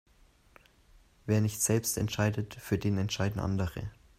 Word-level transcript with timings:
Wer 1.27 1.41
nicht 1.41 1.61
selbst 1.61 1.95
entscheidet, 1.99 2.55
für 2.55 2.79
den 2.79 2.97
entscheiden 2.97 3.39
andere. 3.39 3.91